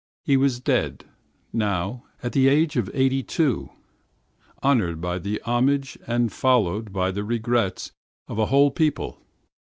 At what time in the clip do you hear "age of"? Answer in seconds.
2.47-2.89